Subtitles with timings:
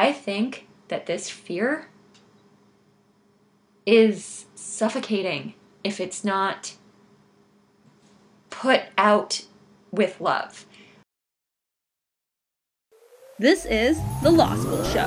[0.00, 1.88] I think that this fear
[3.84, 5.52] is suffocating
[5.84, 6.76] if it's not
[8.48, 9.44] put out
[9.90, 10.64] with love.
[13.38, 15.06] This is The Law School Show.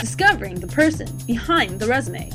[0.00, 2.32] Discovering the person behind the resume.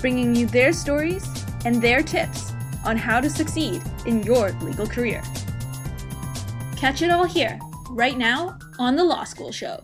[0.00, 1.28] Bringing you their stories
[1.66, 2.52] and their tips
[2.86, 5.22] on how to succeed in your legal career.
[6.78, 7.60] Catch it all here,
[7.90, 9.82] right now, on The Law School Show.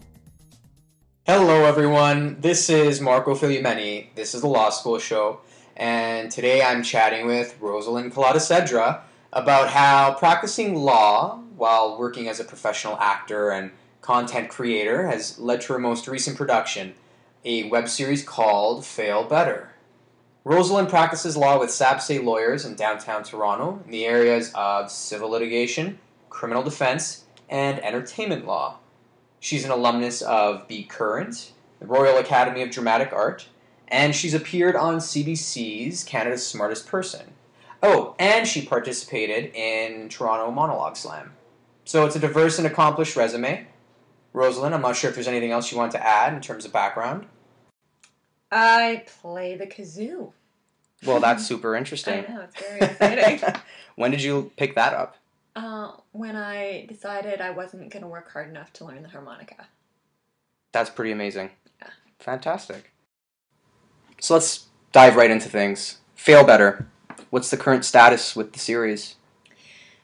[1.28, 2.40] Hello, everyone.
[2.40, 4.14] This is Marco Filiumeni.
[4.14, 5.40] This is the Law School Show,
[5.76, 9.00] and today I'm chatting with Roselyn Kelada
[9.32, 15.62] about how practicing law while working as a professional actor and content creator has led
[15.62, 16.94] to her most recent production,
[17.44, 19.72] a web series called Fail Better.
[20.44, 25.98] Roselyn practices law with Sabsay lawyers in downtown Toronto in the areas of civil litigation,
[26.30, 28.78] criminal defense, and entertainment law.
[29.46, 33.46] She's an alumnus of Be Current, the Royal Academy of Dramatic Art,
[33.86, 37.32] and she's appeared on CBC's Canada's Smartest Person.
[37.80, 41.34] Oh, and she participated in Toronto Monologue Slam.
[41.84, 43.68] So it's a diverse and accomplished resume.
[44.34, 46.72] Roselyn, I'm not sure if there's anything else you want to add in terms of
[46.72, 47.26] background.
[48.50, 50.32] I play the kazoo.
[51.06, 52.24] Well, that's super interesting.
[52.28, 53.60] I know, it's very exciting.
[53.94, 55.16] when did you pick that up?
[55.56, 59.66] Uh, when I decided I wasn't going to work hard enough to learn the harmonica.
[60.72, 61.50] That's pretty amazing.
[61.80, 61.88] Yeah.
[62.18, 62.92] Fantastic.
[64.20, 65.98] So let's dive right into things.
[66.14, 66.86] Fail Better.
[67.30, 69.16] What's the current status with the series?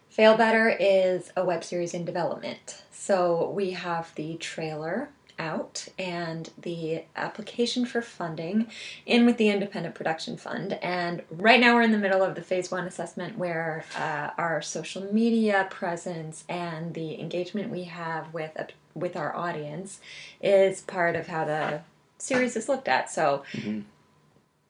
[0.08, 2.83] Fail Better is a web series in development.
[2.91, 8.66] So we have the trailer out and the application for funding
[9.06, 10.78] in with the Independent Production Fund.
[10.83, 14.62] And right now we're in the middle of the phase one assessment where uh, our
[14.62, 20.00] social media presence and the engagement we have with a, with our audience
[20.42, 21.80] is part of how the
[22.19, 23.11] series is looked at.
[23.11, 23.80] So mm-hmm.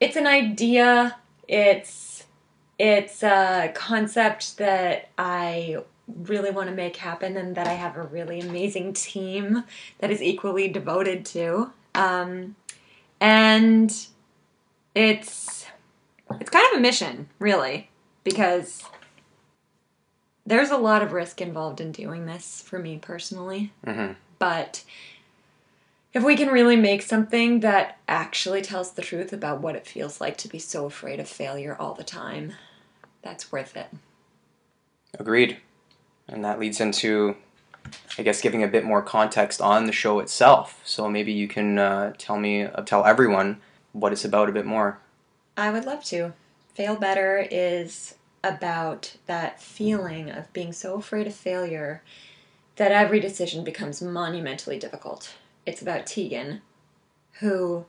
[0.01, 1.17] it's an idea.
[1.49, 2.25] It's
[2.79, 5.79] it's a concept that I
[6.17, 9.65] really want to make happen and that I have a really amazing team
[9.99, 11.73] that is equally devoted to.
[11.95, 12.57] Um,
[13.21, 13.95] and
[14.95, 15.67] it's
[16.41, 17.91] it's kind of a mission, really,
[18.25, 18.85] because
[20.47, 23.73] there's a lot of risk involved in doing this for me personally.
[23.87, 24.15] Mm-hmm.
[24.39, 24.85] But
[26.13, 30.21] if we can really make something that actually tells the truth about what it feels
[30.21, 32.55] like to be so afraid of failure all the time,
[33.23, 33.89] that's worth it.
[35.19, 35.59] Agreed.
[36.33, 37.37] And that leads into,
[38.19, 40.81] I guess, giving a bit more context on the show itself.
[40.83, 43.61] So maybe you can uh, tell me, uh, tell everyone
[43.93, 44.99] what it's about a bit more.
[45.57, 46.33] I would love to.
[46.75, 52.03] Fail Better is about that feeling of being so afraid of failure
[52.77, 55.35] that every decision becomes monumentally difficult.
[55.67, 56.63] It's about Tegan,
[57.41, 57.85] who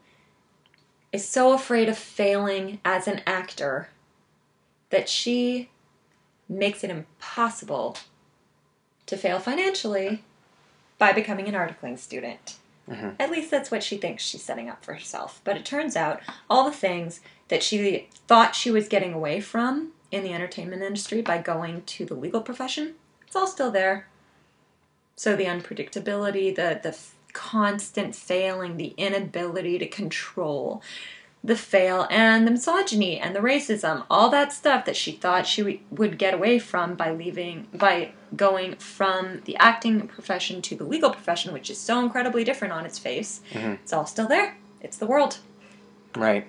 [1.14, 3.88] is so afraid of failing as an actor
[4.90, 5.70] that she
[6.50, 7.98] makes it impossible
[9.14, 10.24] to fail financially
[10.98, 12.58] by becoming an articling student.
[12.90, 13.12] Mm-hmm.
[13.20, 15.40] At least that's what she thinks she's setting up for herself.
[15.44, 19.92] But it turns out all the things that she thought she was getting away from
[20.12, 24.08] in the entertainment industry by going to the legal profession, it's all still there.
[25.16, 26.98] So the unpredictability, the the
[27.34, 30.82] constant failing, the inability to control,
[31.44, 35.62] the fail and the misogyny and the racism, all that stuff that she thought she
[35.62, 40.86] w- would get away from by leaving, by going from the acting profession to the
[40.86, 43.42] legal profession, which is so incredibly different on its face.
[43.52, 43.74] Mm-hmm.
[43.74, 44.58] It's all still there.
[44.80, 45.40] It's the world.
[46.16, 46.48] Right.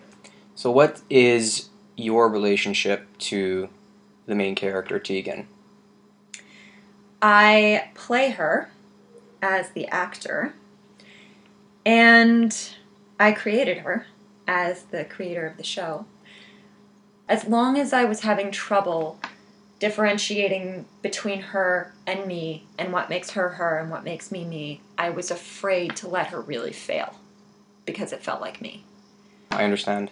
[0.54, 3.68] So, what is your relationship to
[4.26, 5.48] the main character, Tegan?
[7.20, 8.70] I play her
[9.42, 10.54] as the actor,
[11.84, 12.56] and
[13.18, 14.06] I created her
[14.46, 16.06] as the creator of the show.
[17.28, 19.18] As long as I was having trouble
[19.80, 24.80] differentiating between her and me and what makes her her and what makes me me,
[24.96, 27.18] I was afraid to let her really fail
[27.84, 28.84] because it felt like me.
[29.50, 30.10] I understand.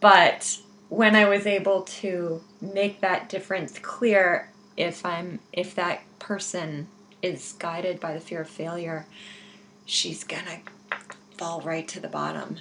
[0.00, 0.58] But
[0.88, 6.88] when I was able to make that difference clear, if I'm if that person
[7.22, 9.06] is guided by the fear of failure,
[9.86, 10.60] she's gonna
[11.36, 12.58] fall right to the bottom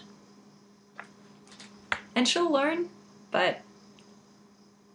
[2.16, 2.90] and she'll learn,
[3.32, 3.62] but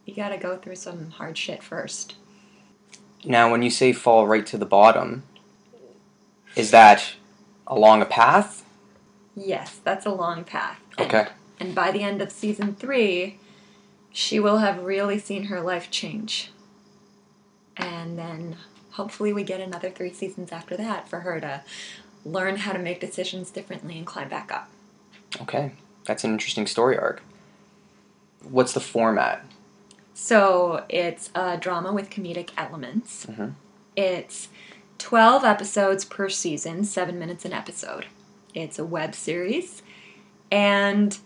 [0.04, 2.14] you gotta go through some hard shit first.
[3.24, 5.24] Now, when you say fall right to the bottom,
[6.56, 7.12] is that
[7.66, 8.64] along a path?
[9.34, 10.80] Yes, that's a long path.
[10.98, 11.20] Okay.
[11.20, 13.38] And, and by the end of season three,
[14.12, 16.50] she will have really seen her life change.
[17.76, 18.56] And then
[18.92, 21.62] hopefully we get another three seasons after that for her to
[22.24, 24.68] learn how to make decisions differently and climb back up.
[25.42, 25.72] Okay,
[26.08, 27.22] that's an interesting story arc.
[28.42, 29.44] What's the format?
[30.14, 33.26] So it's a drama with comedic elements.
[33.26, 33.52] Mhm.
[33.94, 34.48] It's
[34.98, 38.06] 12 episodes per season, seven minutes an episode.
[38.54, 39.82] It's a web series.
[40.50, 41.16] And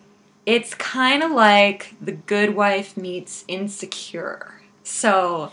[0.45, 4.61] it's kind of like The Good Wife meets Insecure.
[4.83, 5.53] So,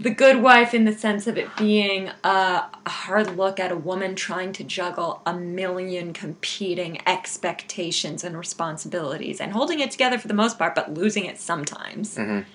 [0.00, 4.14] The Good Wife, in the sense of it being a, hard look at a woman
[4.14, 10.34] trying to juggle a million competing expectations and responsibilities and holding it together for the
[10.34, 12.16] most part, but losing it sometimes.
[12.16, 12.46] Mhm.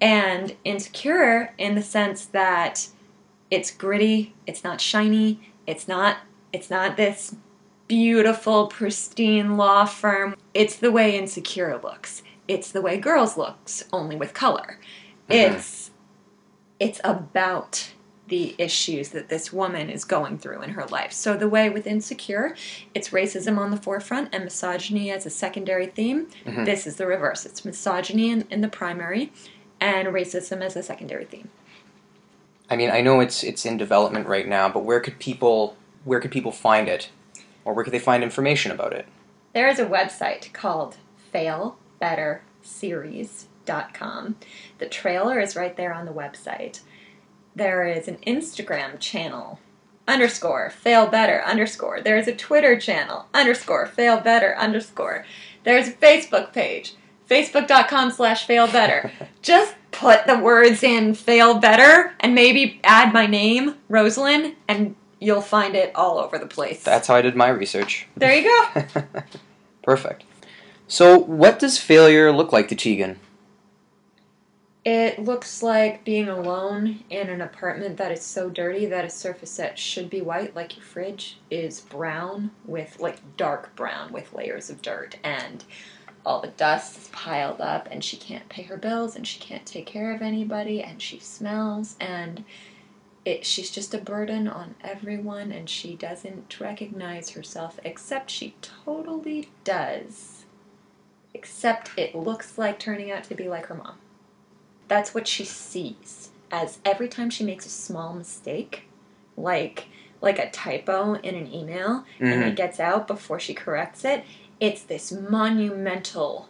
[0.00, 2.88] And Insecure, in the sense that
[3.48, 6.18] it's gritty, it's not shiny, it's not
[6.52, 7.36] it's not this
[7.86, 10.34] beautiful, pristine law firm.
[10.54, 12.22] It's the way Insecure looks.
[12.48, 14.78] It's the way Girls looks, only with color.
[15.28, 15.85] It's
[16.78, 17.92] it's about
[18.28, 21.12] the issues that this woman is going through in her life.
[21.12, 22.56] So the way with Insecure,
[22.92, 26.26] it's racism on the forefront and misogyny as a secondary theme.
[26.44, 26.64] Mhm.
[26.64, 27.46] This is the reverse.
[27.46, 29.32] It's misogyny in, in the primary
[29.80, 31.50] and racism as a secondary theme.
[32.68, 36.18] I mean, I know it's it's in development right now, but where could people where
[36.18, 37.10] could people find it,
[37.64, 39.06] or where could they find information about it?
[39.52, 40.96] There is a website called
[43.66, 44.36] failbetterseries.com.
[44.78, 46.80] The trailer is right there on the website.
[47.54, 49.60] There is an Instagram channel,
[50.06, 52.00] underscore, fail better, underscore.
[52.00, 55.24] There is a Twitter channel, underscore, fail better, underscore.
[55.64, 56.94] There's a Facebook page,
[57.28, 59.10] facebook.com slash fail better.
[59.42, 65.40] Just put the words in fail better and maybe add my name, Roselyn, and you'll
[65.40, 66.82] find it all over the place.
[66.82, 68.06] That's how I did my research.
[68.16, 69.02] there you go.
[69.82, 70.24] Perfect.
[70.88, 73.18] So, what does failure look like to Tegan?
[74.86, 79.56] It looks like being alone in an apartment that is so dirty that a surface
[79.56, 84.70] that should be white, like your fridge, is brown with, like, dark brown with layers
[84.70, 85.16] of dirt.
[85.24, 85.64] And
[86.24, 89.66] all the dust is piled up, and she can't pay her bills, and she can't
[89.66, 92.44] take care of anybody, and she smells, and
[93.24, 99.48] it, she's just a burden on everyone, and she doesn't recognize herself, except she totally
[99.64, 100.44] does.
[101.34, 103.96] Except it looks like turning out to be like her mom
[104.88, 108.84] that's what she sees as every time she makes a small mistake
[109.36, 109.86] like
[110.22, 112.48] like a typo in an email and Mhm.
[112.48, 114.24] it gets out before she corrects it
[114.60, 116.48] it's this monumental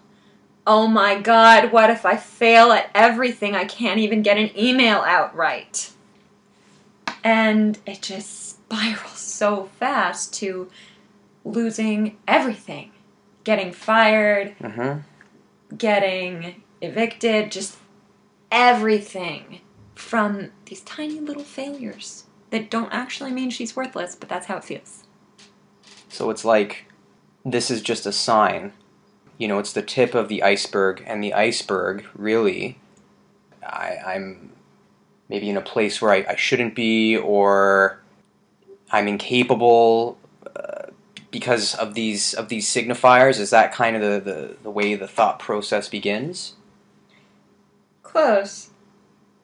[0.67, 4.99] oh my god what if i fail at everything i can't even get an email
[4.99, 5.91] out right
[7.25, 10.69] and it just spirals so fast to
[11.45, 12.91] losing everything
[13.45, 15.77] getting fired Mm-hmm.
[15.77, 17.77] getting evicted, just
[18.51, 19.61] everything
[19.95, 24.65] from these tiny little failures that don't actually mean she's worthless, but that's how it
[24.65, 25.05] feels.
[26.09, 26.87] So it's like
[27.45, 28.73] this is just a sign.
[29.39, 32.79] You know, it's the tip of the iceberg, and the iceberg really,
[33.63, 34.53] I, I'm
[35.29, 38.01] maybe in a place where I, I shouldn't be, or
[38.91, 40.19] I'm incapable
[40.55, 40.91] uh,
[41.31, 43.39] because of these of these signifiers.
[43.39, 46.56] Is that kind of the, the, the way the thought process begins?
[48.27, 48.71] Close.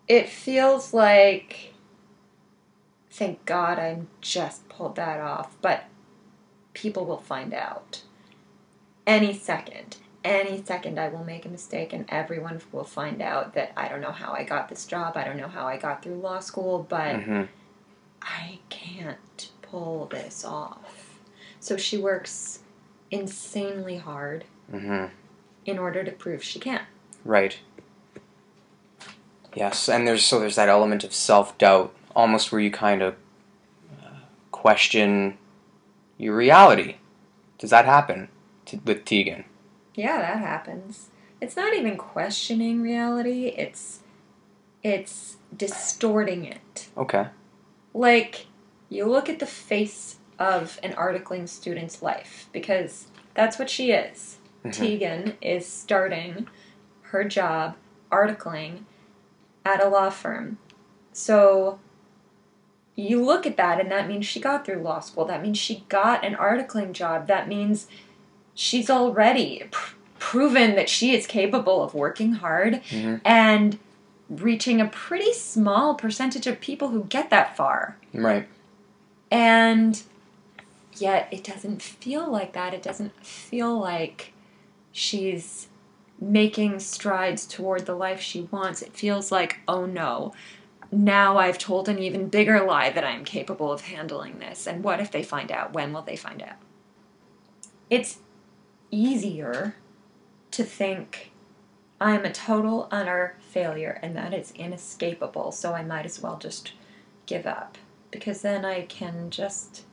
[0.08, 1.74] It feels like,
[3.10, 5.84] thank God I just pulled that off, but
[6.72, 8.00] people will find out.
[9.06, 9.98] Any second.
[10.24, 14.00] Any second I will make a mistake and everyone will find out that I don't
[14.00, 16.86] know how I got this job, I don't know how I got through law school,
[16.88, 17.42] but Mm-hmm.
[18.22, 21.18] I can't pull this off.
[21.60, 22.60] So she works
[23.10, 25.12] insanely hard Mm-hmm.
[25.66, 26.80] in order to prove she can.
[27.22, 27.58] Right.
[29.54, 33.14] Yes, and there's so there's that element of self doubt, almost where you kind of
[34.02, 34.08] uh,
[34.50, 35.36] question
[36.18, 36.96] your reality.
[37.58, 38.28] Does that happen
[38.66, 39.44] to, with Tegan?
[39.94, 41.08] Yeah, that happens.
[41.40, 44.00] It's not even questioning reality, it's
[44.82, 46.88] it's distorting it.
[46.96, 47.26] Okay.
[47.94, 48.46] Like
[48.88, 54.38] you look at the face of an articling student's life because that's what she is.
[54.64, 54.72] Mhm.
[54.72, 56.48] Tegan is starting
[57.02, 57.76] her job
[58.10, 58.84] articling
[59.64, 60.58] at a law firm.
[61.12, 61.78] So
[62.94, 65.24] you look at that, and that means she got through law school.
[65.24, 67.26] That means she got an articling job.
[67.26, 67.86] That means
[68.54, 73.20] she's already pr- proven that she is capable of working hard Mhm.
[73.24, 73.78] and
[74.28, 77.96] reaching a pretty small percentage of people who get that far.
[78.14, 78.46] Right.
[79.30, 80.00] And
[80.96, 82.72] yet it doesn't feel like that.
[82.74, 84.32] It doesn't feel like
[84.92, 85.68] she's
[86.22, 88.80] making strides toward the life she wants.
[88.80, 90.32] It feels like, oh no,
[90.90, 94.66] now I've told an even bigger lie that I'm capable of handling this.
[94.66, 95.72] And what if they find out?
[95.72, 96.56] When will they find out?
[97.90, 98.18] It's
[98.90, 99.76] easier
[100.52, 101.32] to think
[102.00, 106.72] I'm a total, utter failure and that is inescapable, so I might as well just
[107.26, 107.78] give up.
[108.10, 109.84] Because then I can just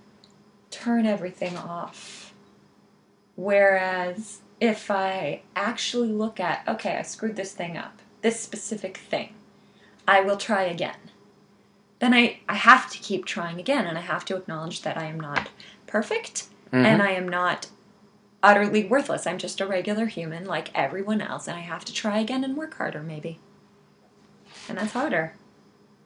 [0.70, 2.34] turn everything off.
[3.36, 9.34] Whereas if I actually look at, okay, I screwed this thing up, this specific thing,
[10.08, 10.98] I will try again.
[12.00, 15.06] Then I, I have to keep trying again, and I have to acknowledge that I
[15.06, 15.50] am not
[15.88, 16.86] perfect Mhm.
[16.86, 17.68] and I am not
[18.44, 19.26] utterly worthless.
[19.26, 22.56] I'm just a regular human like everyone else, and I have to try again and
[22.56, 23.40] work harder, maybe.
[24.68, 25.34] And that's harder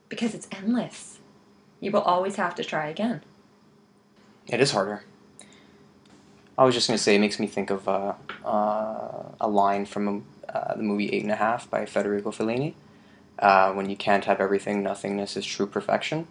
[0.08, 1.18] because it's endless.
[1.80, 3.22] You will always have to try again.
[4.46, 5.02] It is harder.
[6.56, 9.86] I was just going to say, it makes me think of uh, uh, a line
[9.86, 12.74] from uh, the movie Eight and a Half by Federico Fellini.
[13.38, 16.26] Uh, when you can't have everything, nothingness is true perfection.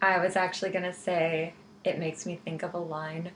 [0.00, 1.52] I was actually going to say
[1.84, 3.30] it makes me think of a line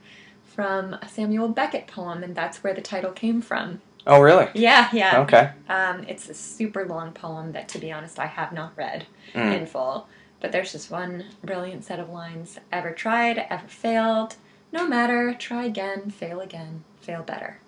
[0.45, 3.81] from a Samuel Beckett poem, and that's where the title came from.
[4.07, 4.47] Oh, really?
[4.55, 5.19] Yeah, yeah.
[5.21, 5.51] Okay.
[5.69, 9.53] Um, it's a super long poem that, to be honest, I have not read Mm.
[9.59, 10.07] in full.
[10.39, 14.35] But there's just one brilliant set of lines ever tried, ever failed.
[14.71, 17.59] No matter, try again, fail again, fail better.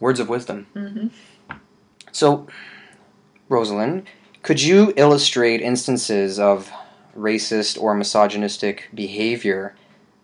[0.00, 0.66] Words of wisdom.
[0.72, 1.08] hmm
[2.12, 2.46] So,
[3.48, 4.04] Roselyn,
[4.42, 6.70] could you illustrate instances of
[7.16, 9.74] racist or misogynistic behavior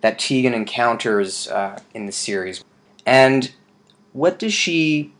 [0.01, 2.65] that Tegan encounters uh, in the series?
[3.07, 3.53] And
[4.13, 5.13] what does she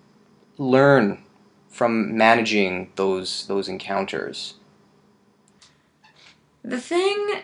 [0.59, 1.23] learn
[1.69, 4.55] from managing those those encounters?
[6.63, 7.43] The thing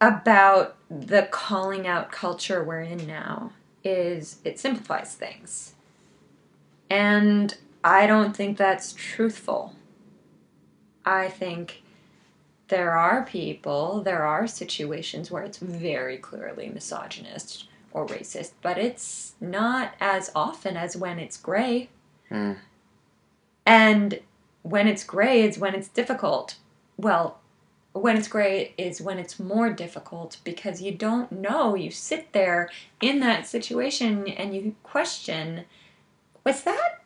[0.00, 5.72] about the calling out culture we're in now is it simplifies things.
[6.90, 9.74] And I don't think that's truthful.
[11.04, 11.82] I think
[12.68, 19.34] there are people, there are situations where it's very clearly misogynist or racist, but it's
[19.40, 21.88] not as often as when it's gray.
[22.30, 22.58] Mm.
[23.66, 24.20] And
[24.62, 26.56] when it's gray is when it's difficult.
[26.96, 27.38] Well,
[27.92, 31.74] when it's great is when it's more difficult because you don't know.
[31.74, 32.70] You sit there
[33.00, 35.64] in that situation and you question,
[36.44, 37.02] was that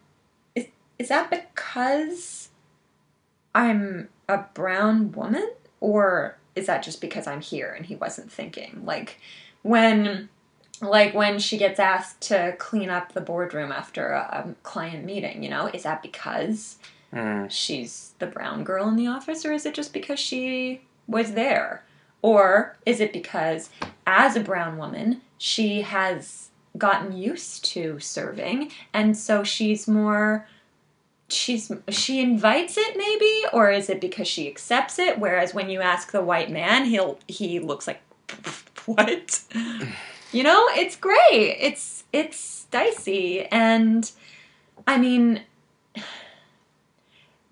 [0.54, 0.66] is
[0.98, 2.50] is that because
[3.54, 5.50] I'm a brown woman
[5.80, 8.82] or is that just because I'm here and he wasn't thinking?
[8.84, 9.20] Like
[9.62, 10.28] when
[10.80, 15.42] like when she gets asked to clean up the boardroom after a, a client meeting,
[15.42, 16.78] you know, is that because
[17.16, 17.50] Mm.
[17.50, 21.82] she's the brown girl in the office, or is it just because she was there?
[22.20, 23.70] Or is it because,
[24.06, 30.46] as a brown woman, she has gotten used to serving, and so she's more.
[31.28, 35.18] She's she invites it maybe, or is it because she accepts it?
[35.18, 38.00] Whereas when you ask the white man, he'll he looks like
[38.84, 39.42] what?
[40.32, 41.56] you know, it's great.
[41.60, 44.10] It's it's dicey, and
[44.86, 45.42] I mean,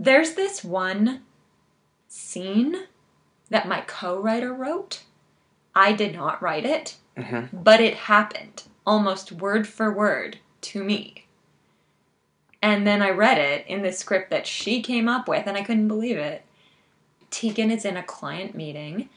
[0.04, 1.22] there's this one
[2.08, 2.84] scene
[3.50, 5.02] that my co-writer wrote.
[5.74, 7.48] I did not write it, Mhm.
[7.52, 11.26] but it happened almost word for word to me.
[12.62, 15.62] And then I read it in the script that she came up with, and I
[15.62, 16.44] couldn't believe it.
[17.30, 19.08] Tegan is in a client meeting,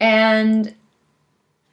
[0.00, 0.74] and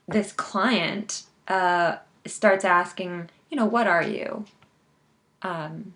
[0.08, 4.46] this client uh, starts asking, you know, what are you?
[5.42, 5.94] Um,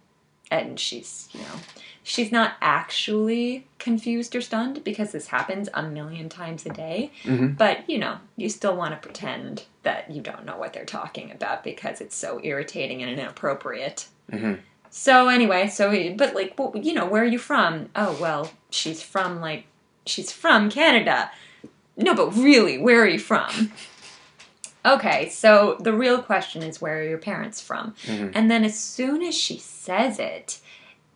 [0.52, 1.56] and she's, you know,
[2.04, 7.12] she's not actually confused or stunned because this happens a million times a day.
[7.24, 7.58] Mhm.
[7.58, 11.32] But, you know, you still want to pretend that you don't know what they're talking
[11.32, 14.08] about because it's so irritating and inappropriate.
[14.32, 14.60] Mhm.
[14.90, 17.90] So, anyway, so, but like, well, you know, where are you from?
[17.96, 19.64] Oh, well, she's from, like,
[20.06, 21.32] she's from Canada.
[21.96, 23.72] No, but really, where are you from?
[24.86, 27.94] Okay, so the real question is where are your parents from?
[28.06, 28.32] Mhm.
[28.34, 30.58] And then as soon as she says it,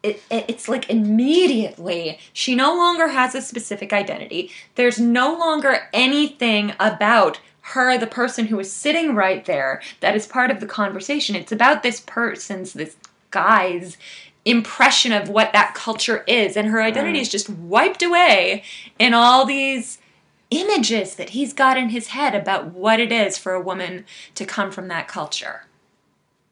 [0.03, 4.51] it, it, it's like immediately she no longer has a specific identity.
[4.75, 10.27] There's no longer anything about her, the person who is sitting right there, that is
[10.27, 11.35] part of the conversation.
[11.35, 12.95] It's about this person's, this
[13.31, 13.97] guy's
[14.45, 16.55] impression of what that culture is.
[16.55, 17.21] And her identity Mm.
[17.23, 18.63] is just wiped away
[18.99, 19.97] in all these
[20.49, 24.45] images that he's got in his head about what it is for a woman to
[24.45, 25.65] come from that culture.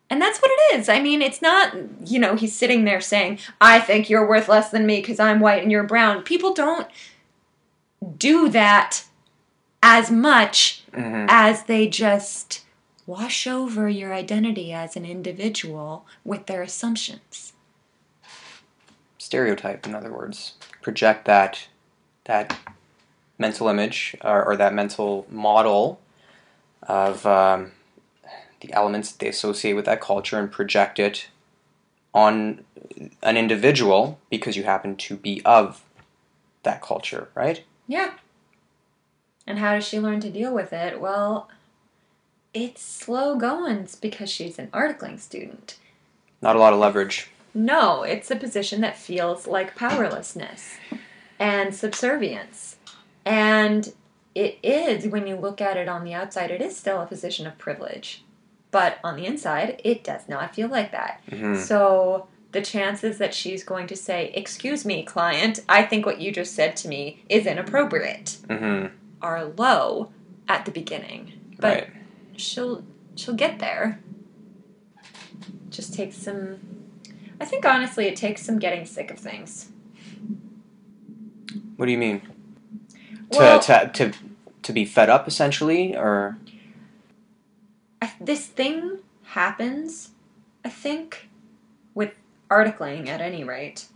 [0.09, 0.89] And that's what it is.
[0.89, 1.73] I mean, it's not,
[2.05, 5.39] you know, he's sitting there saying, I think you're worth less than me because I'm
[5.39, 6.23] white and you're brown.
[6.23, 6.87] People don't
[8.17, 9.05] do that
[9.81, 11.25] as much Mhm.
[11.29, 12.63] as they just
[13.05, 17.53] wash over your identity as an individual with their assumptions.
[19.17, 20.53] Stereotype, in other words.
[20.81, 21.67] Project that
[22.25, 22.57] that
[23.37, 25.99] mental image or, or that mental model
[26.83, 27.71] of um,
[28.61, 31.27] the elements that they associate with that culture and project it
[32.13, 32.63] on
[33.21, 35.83] an individual because you happen to be of
[36.63, 37.63] that culture, right?
[37.87, 38.13] Yeah.
[39.45, 41.01] And how does she learn to deal with it?
[41.01, 41.49] Well,
[42.53, 45.77] it's slow goings because she's an articling student.
[46.41, 47.29] Not a lot of leverage.
[47.53, 50.75] No, it's a position that feels like powerlessness
[51.39, 52.72] and subservience.
[53.25, 53.93] And
[54.35, 57.45] it is, when you look at it on the outside, it is still a position
[57.47, 58.23] of privilege.
[58.71, 61.21] But on the inside, it does not feel like that.
[61.29, 61.55] Mhm.
[61.55, 66.31] So the chances that she's going to say, Excuse me, client, I think what you
[66.31, 68.87] just said to me is inappropriate hmm
[69.21, 70.09] are low
[70.49, 71.33] at the beginning.
[71.59, 71.87] But Right.
[72.35, 72.83] she'll
[73.15, 73.99] she'll get there.
[75.69, 76.59] Just takes some
[77.39, 79.69] I think honestly it takes some getting sick of things.
[81.77, 82.21] What do you mean?
[83.39, 84.17] Well- to, to to
[84.63, 86.37] to be fed up essentially, or
[88.01, 90.11] I- this thing happens,
[90.63, 91.29] I think,
[91.93, 92.11] with
[92.49, 93.87] articling at any rate,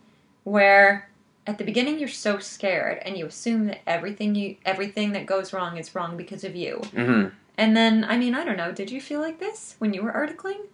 [0.44, 1.10] where
[1.46, 5.54] at the beginning you're so scared and you assume that everything you everything that goes
[5.54, 6.82] wrong is wrong because of you.
[6.94, 7.28] hmm
[7.58, 10.12] And then I mean, I don't know, did you feel like this when you were
[10.12, 10.66] articling?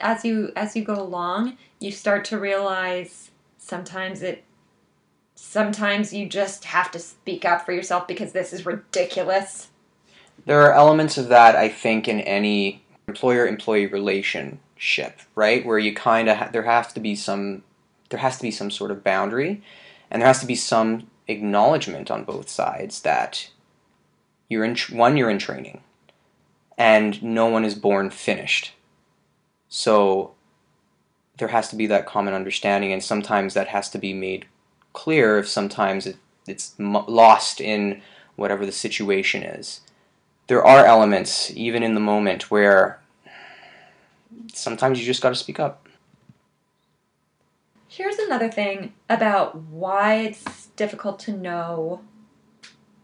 [0.00, 4.44] As you as you go along, you start to realize sometimes it
[5.42, 9.68] sometimes you just have to speak up for yourself because this is ridiculous.
[10.46, 15.66] there are elements of that I think in any employer-employee relationship, right?
[15.66, 17.64] Where you kind of ha- there has to be some
[18.08, 19.62] there has to be some sort of boundary,
[20.10, 23.50] and there has to be some acknowledgement on both sides that
[24.48, 25.82] you're in tr- one you're in training,
[26.78, 28.72] and no one is born finished.
[29.68, 30.34] So
[31.38, 34.46] there has to be that common understanding, and sometimes that has to be made
[34.92, 35.38] clear.
[35.38, 38.02] If sometimes it, it's lost in
[38.36, 39.80] whatever the situation is
[40.52, 43.00] there are elements, even in the moment, where
[44.52, 45.88] sometimes you just got to speak up.
[47.88, 52.02] Here's another thing about why it's difficult to know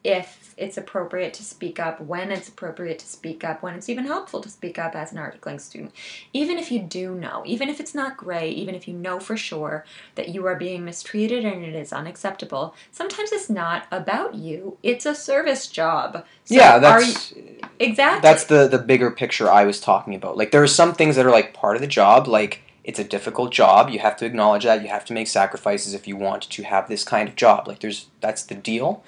[0.08, 4.06] if it's appropriate to speak up, when it's appropriate to speak up, when it's even
[4.06, 5.92] helpful to speak up as an articling student.
[6.32, 9.36] Even if you do know, even if it's not gray, even if you know for
[9.36, 14.78] sure that you are being mistreated and it is unacceptable, sometimes it's not about you.
[14.82, 16.24] It's a service job.
[16.46, 18.22] So yeah, that's you- exactly.
[18.22, 20.38] that's the the bigger picture I was talking about.
[20.38, 23.04] Like there are some things that are like part of the job, like it's a
[23.04, 23.90] difficult job.
[23.90, 24.80] You have to acknowledge that.
[24.80, 27.68] You have to make sacrifices if you want to have this kind of job.
[27.68, 29.04] Like there's that's the deal.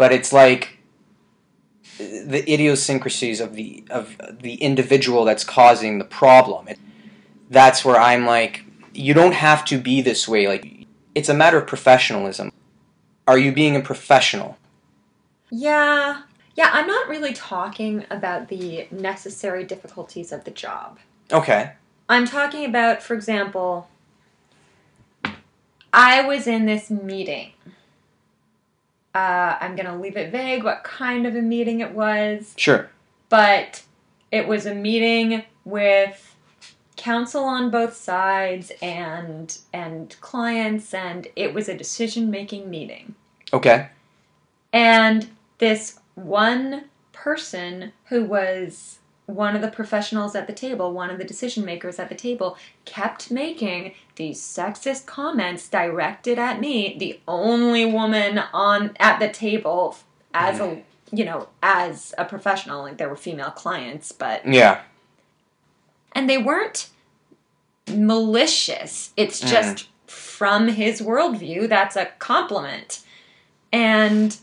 [0.00, 0.78] But it's like
[1.98, 6.68] the idiosyncrasies of the of the individual that's causing the problem.
[6.68, 6.78] It,
[7.50, 10.48] that's where I'm like, you don't have to be this way.
[10.48, 12.50] Like it's a matter of professionalism.
[13.26, 14.56] Are you being a professional?
[15.50, 16.22] Yeah.
[16.54, 20.98] Yeah, I'm not really talking about the necessary difficulties of the job.
[21.30, 21.72] Okay.
[22.08, 23.90] I'm talking about, for example,
[25.92, 27.52] I was in this meeting.
[29.14, 32.88] Uh, I'm going to leave it vague what kind of a meeting it was, Sure.
[33.28, 33.82] but
[34.30, 36.36] it was a meeting with
[36.96, 43.14] counsel on both sides and and clients and it was a decision-making meeting.
[43.52, 43.88] Okay.
[44.72, 48.99] And this one person who was
[49.34, 52.56] one of the professionals at the table, one of the decision makers at the table,
[52.84, 59.96] kept making these sexist comments directed at me, the only woman on at the table
[60.34, 64.82] as a you know, as a professional, like there were female clients, but Yeah.
[66.12, 66.88] and they weren't
[67.88, 69.12] malicious.
[69.16, 69.48] It's mm.
[69.48, 73.04] just from his worldview, that's a compliment.
[73.72, 74.36] And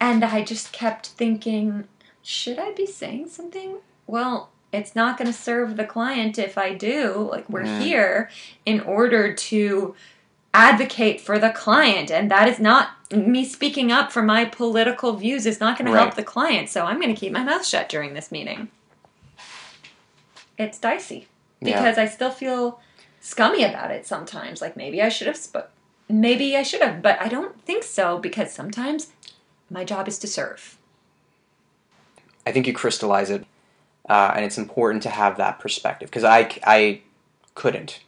[0.00, 1.86] and I just kept thinking,
[2.22, 3.76] should I be saying something?
[4.12, 7.28] Well, it's not going to serve the client if I do.
[7.30, 7.80] Like we're Mm.
[7.80, 8.30] here
[8.66, 9.94] in order to
[10.52, 15.46] advocate for the client and that is not me speaking up for my political views
[15.46, 16.68] is not going to help the client.
[16.68, 18.68] So I'm going to keep my mouth shut during this meeting.
[20.58, 21.26] It's dicey
[21.62, 21.78] Yeah.
[21.80, 22.80] because I still feel
[23.18, 24.60] scummy about it sometimes.
[24.60, 25.70] Like maybe I should have spoke.
[26.06, 29.08] Maybe I should have, but I don't think so because sometimes
[29.70, 30.76] my job is to serve.
[32.46, 33.46] I think you crystallize it,
[34.08, 37.02] uh, and it's important to have that perspective because I, I
[37.54, 38.00] couldn't.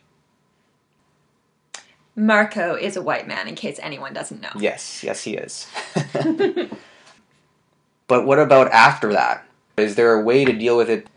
[2.16, 4.50] Marco is a white man, in case anyone doesn't know.
[4.56, 5.66] Yes, yes, he is.
[8.06, 9.44] but what about after that?
[9.76, 11.08] Is there a way to deal with it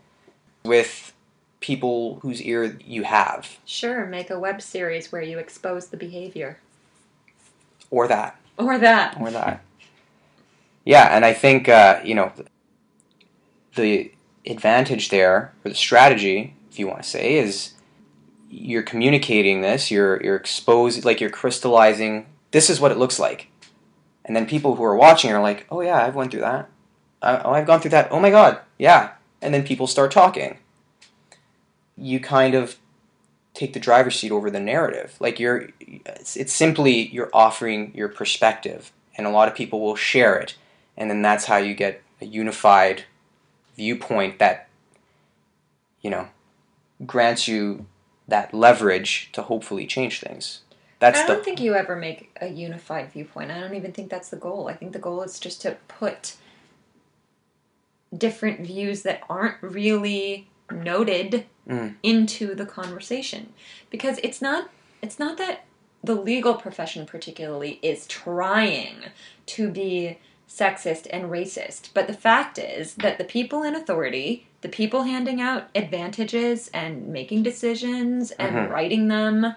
[0.64, 1.12] with
[1.60, 6.58] people whose ear you have, Sure, make a web series where you expose the behavior.
[7.90, 9.16] or that, Or that.
[9.20, 9.62] or that?
[10.84, 12.32] Yeah, and I think uh, you know
[13.74, 14.10] the
[14.46, 17.74] advantage there, or the strategy, if you want to say, is
[18.50, 19.90] you're communicating this.
[19.90, 22.26] You're you're exposed, like you're crystallizing.
[22.50, 23.48] This is what it looks like,
[24.24, 26.68] and then people who are watching are like, "Oh yeah, I've went through that.
[27.20, 28.08] Uh, oh, I've gone through that.
[28.10, 30.58] Oh my god, yeah." And then people start talking.
[31.96, 32.76] You kind of
[33.54, 35.16] take the driver's seat over the narrative.
[35.20, 39.96] Like you're, it's, it's simply you're offering your perspective, and a lot of people will
[39.96, 40.56] share it,
[40.96, 43.04] and then that's how you get a unified
[43.78, 44.68] viewpoint that,
[46.02, 46.28] you know,
[47.06, 47.86] grants you
[48.26, 50.60] that leverage to hopefully change things.
[50.98, 53.52] That's I don't the think you ever make a unified viewpoint.
[53.52, 54.68] I don't even think that's the goal.
[54.68, 56.34] I think the goal is just to put
[58.16, 61.96] different views that aren't really noted Mm.
[62.02, 63.52] into the conversation
[63.90, 64.70] because it's not
[65.02, 65.66] it's not that
[66.02, 69.04] the legal profession particularly is trying
[69.44, 70.16] to be
[70.48, 75.40] sexist and racist but the fact is that the people in authority the people handing
[75.40, 78.70] out advantages and making decisions and Mhm.
[78.70, 79.54] writing them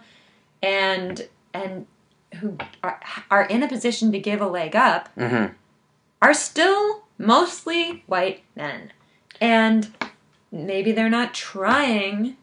[0.62, 1.88] and and
[2.36, 2.99] who are,
[3.30, 5.54] are in a position to give a leg up Mhm.
[6.21, 8.91] are still mostly white men.
[9.41, 9.93] And
[10.51, 12.38] maybe they're not trying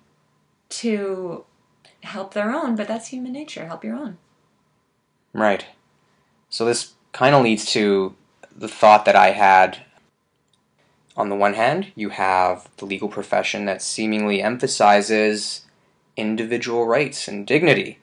[0.70, 1.44] to
[2.02, 3.66] help their own, but that's human nature.
[3.66, 4.18] Help your own.
[5.32, 5.64] Right.
[6.50, 8.14] So this kind of leads to
[8.58, 9.78] the thought that I had.
[11.16, 15.62] On the one hand, you have the legal profession that seemingly emphasizes
[16.16, 17.98] individual rights and dignity,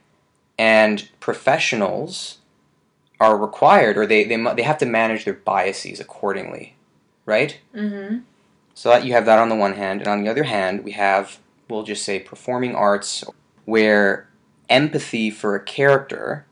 [0.58, 2.40] and professionals
[3.20, 6.76] are required, or they they they have to manage their biases accordingly,
[7.26, 7.60] right?
[7.74, 8.20] Mm-hmm.
[8.74, 10.92] So that you have that on the one hand, and on the other hand, we
[10.92, 11.40] have
[11.70, 13.24] we'll just say performing arts,
[13.66, 14.28] where
[14.70, 16.46] empathy for a character,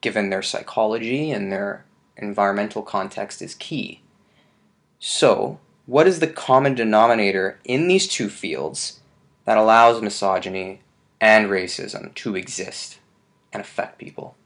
[0.00, 1.84] given their psychology and their
[2.20, 4.02] environmental context, is key.
[4.98, 9.00] So, what is the common denominator in these two fields
[9.44, 10.82] that allows misogyny
[11.20, 12.98] and racism to exist
[13.52, 14.36] and affect people?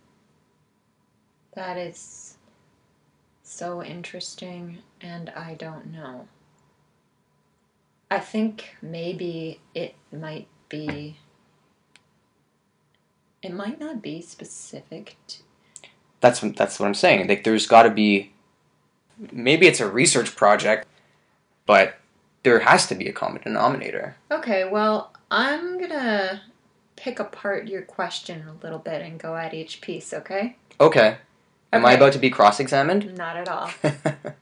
[1.55, 2.37] That is
[3.43, 6.29] so interesting, and I don't know.
[8.11, 11.19] I think maybe it might be.
[13.43, 15.43] It might not be specific to.
[16.25, 17.29] That's what- that's what I'm saying.
[17.29, 18.33] Like, there's got to be.
[19.31, 20.87] Maybe it's a research project,
[21.67, 21.97] but
[22.45, 24.17] there has to be a common denominator.
[24.31, 26.41] Okay, well, I'm gonna
[26.97, 30.57] pick apart your question a little bit and go at each piece, okay?
[30.81, 31.19] Okay.
[31.75, 33.17] Am I about to be cross-examined?
[33.19, 33.71] Not at all.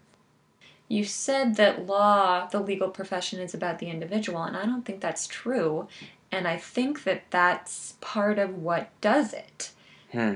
[0.88, 5.00] You said that law, the legal profession, is about the individual, and I don't think
[5.00, 5.88] that's true.
[6.30, 9.70] And I think that that's part of what does it.
[10.12, 10.34] Hmm.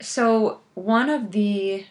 [0.00, 1.86] So one of the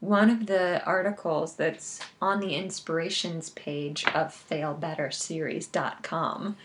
[0.00, 6.56] one of the articles that's on the inspirations page of failbetterseries.com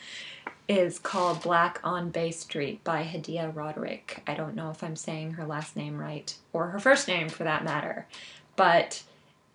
[0.67, 4.21] is called Black on Bay Street by Hadiya Roderique.
[4.27, 7.43] I don't know if I'm saying her last name right or her first name for
[7.45, 8.05] that matter,
[8.55, 9.01] but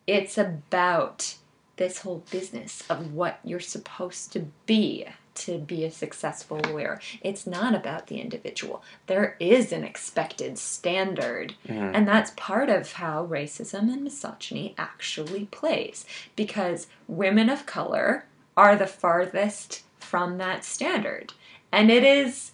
[0.07, 1.37] it's about
[1.77, 7.01] this whole business of what you're supposed to be to be a successful lawyer.
[7.22, 8.83] It's not about the individual.
[9.07, 11.92] There is an expected standard, Mhm.
[11.94, 18.25] and that's part of how racism and misogyny actually plays because women of color
[18.57, 21.33] are the farthest from that standard.
[21.72, 22.53] And it is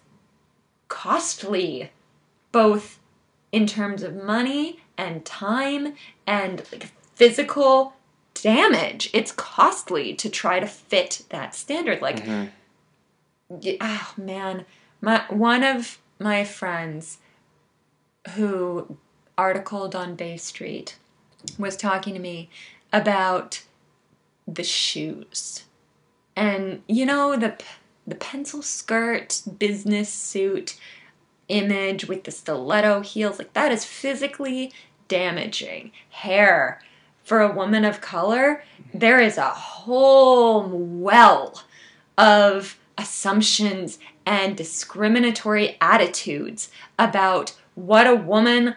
[0.88, 1.90] costly
[2.51, 2.99] both
[3.51, 5.95] in terms of money and time
[6.27, 7.95] and like physical
[8.35, 9.11] damage.
[9.12, 12.01] It's costly to try to fit that standard.
[12.03, 12.51] Like, Mhm.
[13.81, 14.65] Oh man,
[15.01, 17.19] my one of my friends
[18.35, 18.97] who
[19.37, 20.97] articled on Bay Street
[21.59, 22.49] was talking to me
[22.93, 23.62] about
[24.47, 25.65] the shoes.
[26.37, 27.57] And you know the
[28.07, 30.79] the pencil skirt business suit
[31.49, 34.73] image with the stiletto heels like that is physically
[35.09, 35.93] damaging.
[36.11, 36.81] Hair
[37.23, 41.62] for a woman of color, there is a whole well
[42.19, 48.77] of assumptions and discriminatory attitudes about what a woman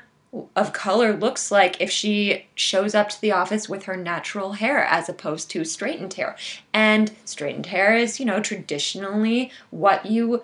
[0.55, 4.83] of color looks like if she shows up to the office with her natural hair
[4.83, 6.35] as opposed to straightened hair.
[6.73, 10.43] And straightened hair is, you know, traditionally what you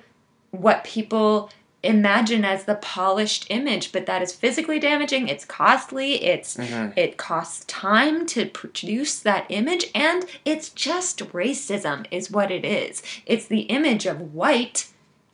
[0.52, 1.50] what people
[1.84, 6.94] imagine as the polished image, but that is physically damaging, it's costly, it's Mhm.
[6.98, 13.02] it costs time to produce that image and it's just racism is what it is.
[13.26, 14.88] It's the image of white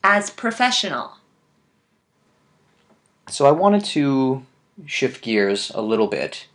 [0.04, 1.18] as professional.
[3.28, 4.44] So I wanted to
[4.86, 6.46] shift gears a little bit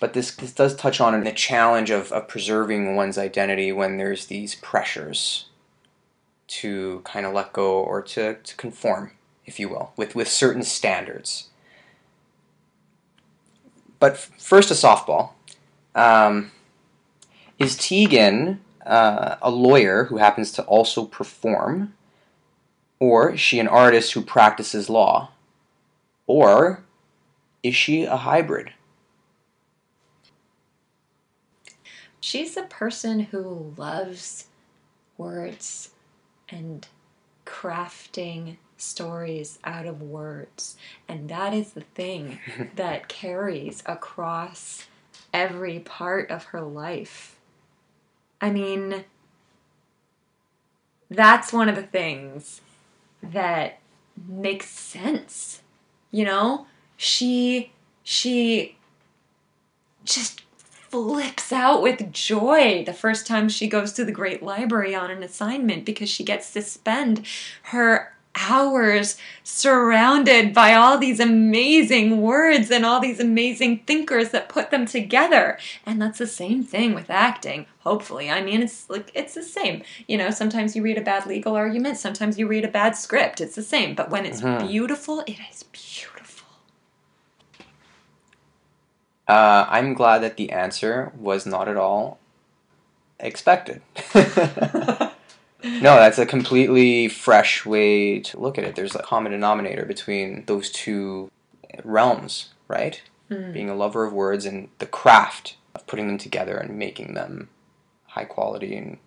[0.00, 4.26] But this, this does touch on the challenge of, of preserving one's identity when there's
[4.26, 5.46] these pressures
[6.52, 9.12] to kind of let go or to, to conform,
[9.46, 11.48] if you will, with, with certain standards.
[13.98, 15.30] But first, a softball.
[15.94, 16.50] Um,
[17.58, 21.94] is Tegan uh, a lawyer who happens to also perform?
[23.00, 25.30] Or is she an artist who practices law?
[26.26, 26.84] Or
[27.62, 28.72] is she a hybrid?
[32.20, 34.48] She's a person who loves
[35.16, 35.91] words
[36.52, 36.86] and
[37.46, 40.76] crafting stories out of words.
[41.08, 42.38] And that is the thing
[42.76, 44.86] that carries across
[45.32, 47.38] every part of her life.
[48.40, 49.04] I mean,
[51.10, 52.60] that's one of the things
[53.22, 53.78] that
[54.28, 55.62] makes sense.
[56.10, 58.76] You know, she she
[60.04, 60.41] just
[60.92, 65.22] flips out with joy the first time she goes to the Great Library on an
[65.22, 67.24] assignment because she gets to spend
[67.62, 74.70] her hours surrounded by all these amazing words and all these amazing thinkers that put
[74.70, 75.58] them together.
[75.86, 78.28] And that's the same thing with acting, hopefully.
[78.30, 79.82] I mean, it's like it's the same.
[80.06, 83.40] You know, sometimes you read a bad legal argument, sometimes you read a bad script.
[83.40, 84.68] It's the same, but when it's Mhm.
[84.68, 86.11] beautiful, it is beautiful.
[89.28, 92.18] Uh, I'm glad that the answer was not at all
[93.20, 93.82] expected.
[94.14, 95.12] no,
[95.62, 98.74] that's a completely fresh way to look at it.
[98.74, 101.30] There's a common denominator between those two
[101.84, 103.00] realms, right?
[103.30, 103.52] Mm.
[103.52, 107.48] Being a lover of words and the craft of putting them together and making them
[108.08, 108.98] high quality and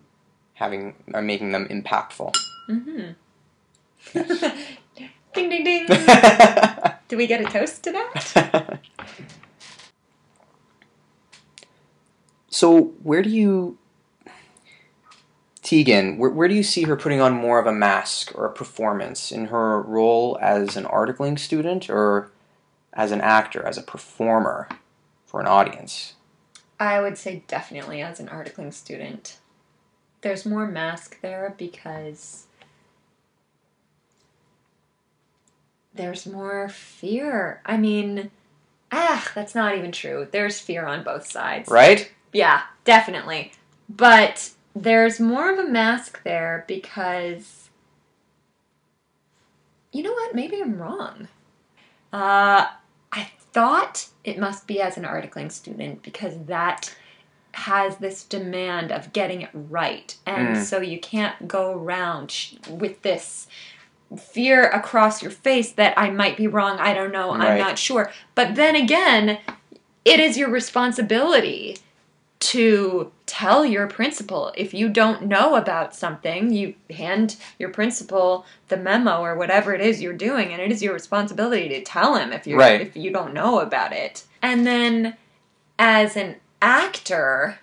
[0.56, 2.34] having or making them impactful.
[2.70, 3.12] Mm-hmm.
[5.34, 5.88] ding ding ding.
[7.08, 8.80] Do we get a toast to that?
[12.56, 13.78] So where do you
[15.62, 18.54] Tegan, where, where do you see her putting on more of a mask or a
[18.54, 22.32] performance in her role as an articling student or
[22.94, 24.70] as an actor, as a performer
[25.26, 26.14] for an audience?
[26.80, 29.38] I would say definitely as an articling student.
[30.22, 32.46] There's more mask there because
[35.94, 37.62] there's more fear.
[37.66, 38.30] I mean,
[38.92, 40.28] ah, that's not even true.
[40.32, 41.70] There's fear on both sides.
[41.70, 42.12] Right?
[42.36, 43.54] Yeah, definitely.
[43.88, 47.70] But there's more of a mask there because
[49.94, 50.36] you know what?
[50.36, 51.30] Maybe I'm wrong.
[52.12, 52.66] Uh,
[53.14, 56.94] I thought it must be as an articling student because that
[57.54, 60.62] has this demand of getting it right, and Mm.
[60.62, 63.48] so you can't go around sh- with this
[64.20, 66.80] fear across your face that I might be wrong.
[66.80, 67.32] I don't know.
[67.32, 68.12] I'm not sure.
[68.36, 69.40] But then again,
[70.04, 71.78] it is your responsibility
[72.40, 78.78] to tell your principal if you don't know about something you hand your principal the
[78.78, 82.32] memo or whatever it is you're doing and it is your responsibility to tell him
[82.32, 82.82] if you Right.
[82.82, 85.16] if you don't know about it and then
[85.80, 87.60] as an actor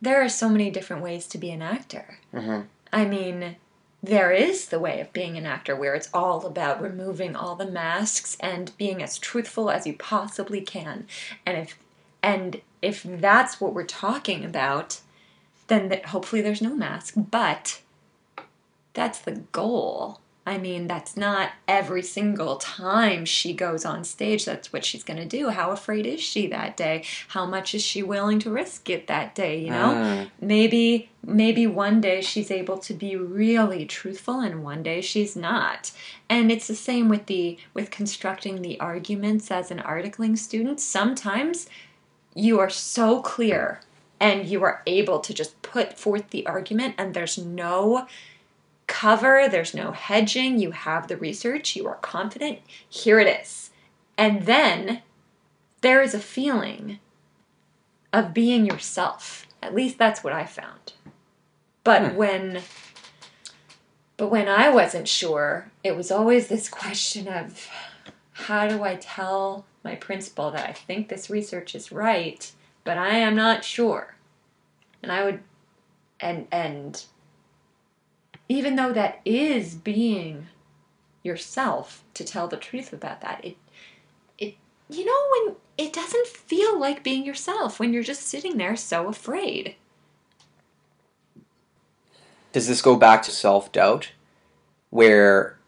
[0.00, 2.60] there are so many different ways to be an actor hmm
[2.92, 3.56] I mean,
[4.04, 7.66] there is the way of being an actor where it's all about removing all the
[7.66, 11.08] masks and being as truthful as you possibly can.
[11.44, 11.76] And if
[12.22, 15.00] and if that's what we're talking about,
[15.68, 17.80] then that hopefully there's no mask, but
[18.92, 20.20] that's the goal.
[20.46, 25.16] I mean, that's not every single time she goes on stage, that's what she's going
[25.16, 25.48] to do.
[25.48, 27.04] How afraid is she that day?
[27.28, 29.94] How much is she willing to risk it that day, you know?
[29.94, 30.30] Mm.
[30.40, 35.90] maybe maybe one day she's able to be really truthful and one day she's not
[36.28, 41.66] and it's the same with the with constructing the arguments as an articling student sometimes
[42.34, 43.80] you are so clear
[44.20, 48.06] and you are able to just put forth the argument and there's no
[48.86, 53.70] cover there's no hedging you have the research you are confident here it is
[54.16, 55.02] and then
[55.80, 56.98] there is a feeling
[58.10, 59.46] of being yourself.
[59.62, 60.94] At least that's what I found.
[61.82, 62.16] But Hmm.
[62.16, 62.62] when
[64.16, 67.68] but when I wasn't sure, it was always this question of
[68.32, 72.50] how do I tell my principal that I think this research is right,
[72.82, 74.16] but I am not sure.
[75.02, 75.40] And I would
[76.18, 77.04] and and
[78.48, 80.48] even though that is being
[81.22, 83.56] yourself to tell the truth about that, it
[84.38, 84.54] it
[84.88, 89.08] you know when it doesn't feel like being yourself when you're just sitting there so
[89.08, 89.76] afraid.
[92.52, 94.12] Does this go back to self doubt,
[94.90, 95.58] where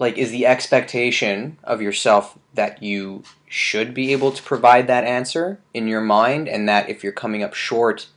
[0.00, 5.60] like is the expectation of yourself that you should be able to provide that answer
[5.74, 8.08] in your mind and that if you're coming up short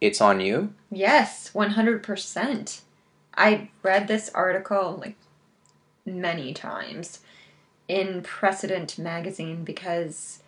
[0.00, 2.80] it's on you Yes, 100%.
[3.36, 5.16] I read this article like
[6.04, 7.20] many times
[7.86, 10.40] in Precedent magazine because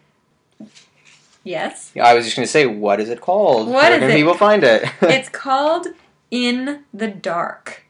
[1.44, 4.10] yes, i was just going to say what is it called What where is can
[4.10, 4.14] it?
[4.16, 5.86] people find it it's called
[6.30, 7.84] In the Dark.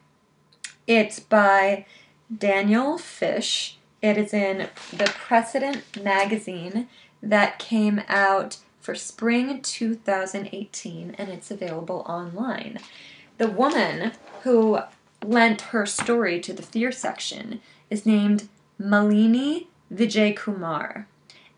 [0.85, 1.85] It's by
[2.37, 3.77] Daniel Fish.
[4.01, 6.87] It is in the Precedent magazine
[7.21, 12.79] that came out for spring 2018 and it's available online.
[13.37, 14.11] The woman
[14.43, 14.79] who
[15.23, 21.07] lent her story to the fear section is named Malini Vijay Kumar.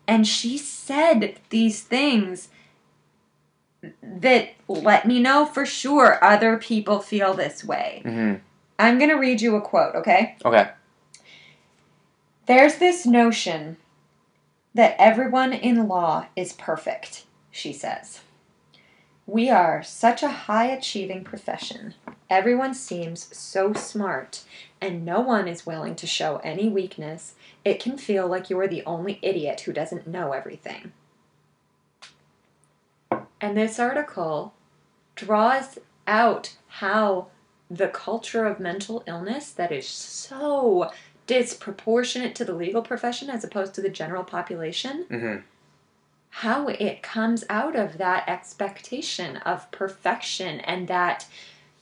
[0.06, 2.48] And she said these things
[4.02, 8.02] that let me know for sure other people feel this way.
[8.04, 8.34] hmm
[8.78, 10.36] I'm going to read you a quote, okay?
[10.44, 10.70] okay
[12.46, 13.76] There's this notion
[14.74, 18.20] that everyone in law is perfect, she says.
[19.26, 21.94] We are such a high achieving profession.
[22.30, 24.44] Everyone seems so smart,
[24.80, 27.34] and no one is willing to show any weakness.
[27.64, 30.92] It can feel like you're the only idiot who doesn't know everything.
[33.40, 34.54] And this article
[35.16, 37.28] draws out how
[37.70, 40.90] the culture of mental illness that is so
[41.26, 45.36] disproportionate to the legal profession as opposed to the general population, hmm
[46.40, 51.24] how it comes out of that expectation of perfection and that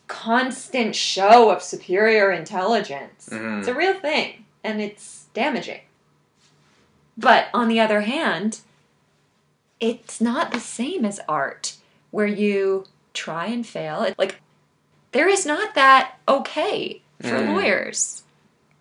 [0.06, 3.28] constant show of superior intelligence.
[3.32, 3.58] Mhm.
[3.58, 5.80] It's a real thing and it's damaging.
[7.16, 8.60] But on the other hand,
[9.80, 11.74] it's not the same as art
[12.12, 14.14] where you try and fail.
[14.16, 14.40] Like,
[15.14, 17.54] there is not that okay for Mm.
[17.54, 18.24] lawyers.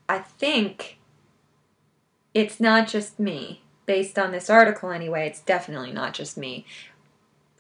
[0.10, 0.98] I think
[2.34, 3.62] it's not just me.
[3.86, 6.66] Based on this article anyway, it's definitely not just me.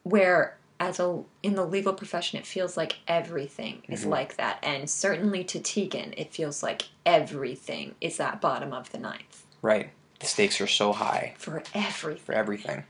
[0.04, 4.10] Where as a in the legal profession it feels like everything is Mhm.
[4.10, 4.58] like that.
[4.64, 9.46] And certainly to Tegan, it feels like everything is that bottom of the ninth.
[9.62, 12.24] right the stakes are so high For everything.
[12.26, 12.84] for everything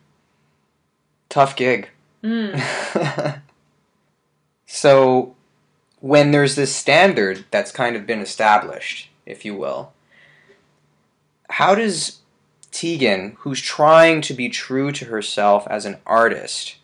[1.30, 1.89] tough gig
[2.24, 2.56] Mm.
[4.65, 5.36] so
[6.04, 9.94] when there's this standard that's kind of been established, if you will,
[11.50, 12.20] how does
[12.72, 16.76] Tegan, who's trying to be true to herself as an artist,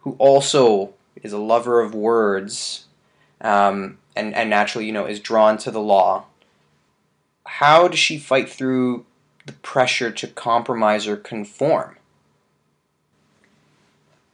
[0.00, 2.86] who also is a lover of words,
[3.40, 6.24] um, and, and naturally, you know, is drawn to the law,
[7.46, 9.06] how does she fight through
[9.46, 11.96] the pressure to compromise or conform?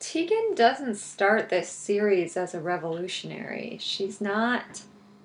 [0.00, 3.76] Tegan doesn't start this series as a revolutionary.
[3.80, 4.82] She's not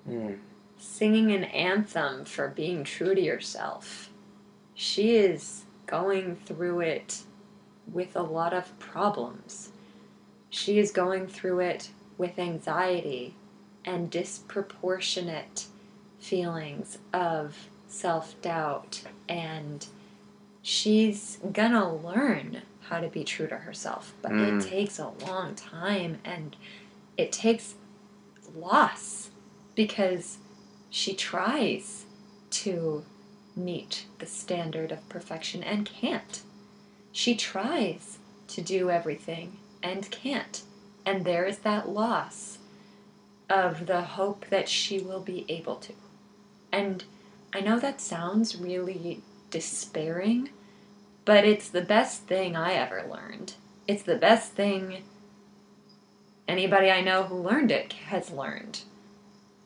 [0.08, 0.38] Mm.
[0.78, 4.10] singing an anthem for being true to yourself.
[4.74, 7.22] She is going through it
[7.90, 9.72] with a lot of problems.
[10.50, 13.34] She is going through it with anxiety
[13.84, 15.66] and disproportionate
[16.18, 19.86] feelings of self doubt, and
[20.60, 24.14] she's gonna learn how to be true to herself.
[24.22, 24.62] But Mm.
[24.62, 26.56] it takes a long time and
[27.16, 27.74] it takes
[28.54, 29.30] loss
[29.74, 30.38] because
[30.90, 32.04] she tries
[32.50, 33.04] to
[33.54, 36.42] meet the standard of perfection and can't.
[37.12, 38.18] She tries
[38.48, 40.62] to do everything and can't.
[41.04, 42.58] And there is that loss
[43.48, 45.92] of the hope that she will be able to.
[46.72, 47.04] And
[47.52, 50.50] I know that sounds really despairing,
[51.26, 53.54] but it's the best thing I ever learned.
[53.86, 55.02] It's the best thing
[56.48, 58.80] anybody I know who learned it has learned.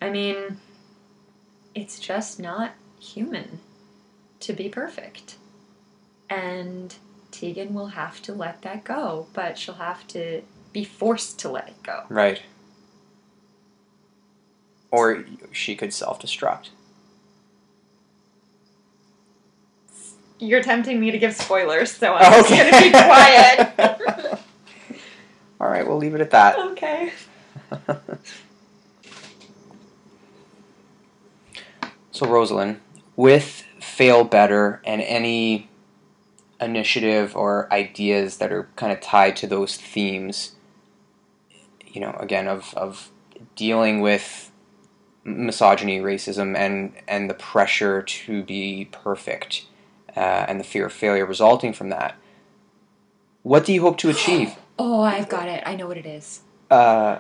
[0.03, 0.57] I mean,
[1.75, 3.61] it's just not human
[4.41, 5.37] to be perfect.
[6.31, 6.95] And
[7.31, 10.43] Tegan will have to let that go, but she'll have to
[10.73, 12.05] be forced to let it go.
[12.09, 12.41] Right.
[14.91, 16.71] Or she could self destruct.
[20.41, 24.41] You're tempting me to give spoilers, so I'm Oh, just gonna be quiet.
[25.61, 26.59] All right, we'll leave it at that.
[26.59, 27.13] okay.
[32.11, 32.79] so, Roselyn,
[33.17, 35.69] with Fail Better and any
[36.61, 40.53] initiative or ideas that are kind of tied to those themes,
[41.87, 43.11] you know, again, of, of
[43.57, 44.51] dealing with
[45.25, 49.67] misogyny, racism, and, and the pressure to be perfect
[50.21, 52.15] uh, and the fear of failure resulting from that,
[53.43, 54.55] what do you hope to achieve?
[54.83, 55.63] Oh, I've got it.
[55.67, 56.41] I know what it is.
[56.71, 57.19] Uh,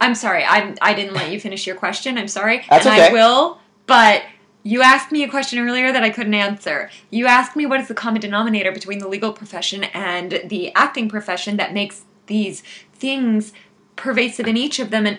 [0.00, 0.44] I'm sorry.
[0.44, 2.16] I'm I didn't let you finish your question.
[2.16, 2.64] I'm sorry.
[2.70, 3.08] That's and okay.
[3.08, 4.22] I will, but
[4.62, 6.90] You asked me a question earlier that I couldn't answer.
[7.10, 11.08] You asked me what is the common denominator between the legal profession and the acting
[11.08, 12.62] profession that makes these
[12.94, 13.52] things
[13.96, 15.18] pervasive in each of them, and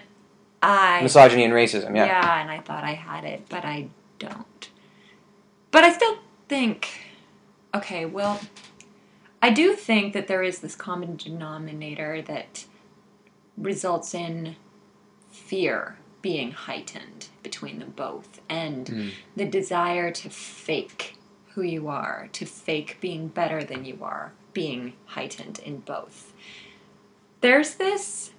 [0.63, 2.05] I Misogyny and racism, yeah.
[2.05, 4.69] yeah, and I thought I had it, but I don't.
[5.69, 6.17] But I still
[6.47, 6.87] think,
[7.73, 8.39] okay, well,
[9.41, 12.65] I do think that there is this common denominator that
[13.57, 14.55] results in
[15.29, 19.11] fear being heightened between them both and Mm.
[19.35, 21.15] the desire to fake
[21.53, 26.33] who you are, to fake being better than you are, being heightened in both.
[27.41, 28.31] There's this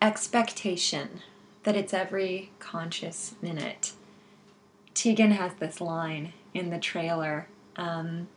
[0.00, 1.22] expectation
[1.62, 3.92] that it's every conscious minute.
[4.94, 7.48] Tegan has this line in the trailer.
[7.76, 8.28] Um,